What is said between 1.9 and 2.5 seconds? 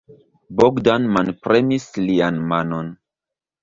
lian